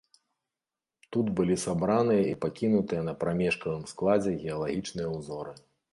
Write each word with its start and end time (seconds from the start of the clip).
Тут 1.15 1.27
былі 1.39 1.57
сабраныя 1.65 2.23
і 2.29 2.33
пакінутыя 2.45 3.01
на 3.11 3.15
прамежкавым 3.25 3.87
складзе 3.93 4.31
геалагічныя 4.45 5.07
ўзоры. 5.17 5.53